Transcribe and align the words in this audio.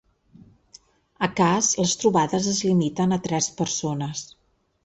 A 1.27 1.29
cas, 1.41 1.69
les 1.81 1.93
trobades 2.05 2.49
es 2.55 2.65
limiten 2.71 3.15
a 3.19 3.23
tres 3.29 3.55
persones. 3.63 4.27